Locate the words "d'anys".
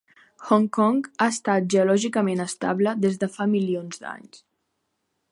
4.07-4.41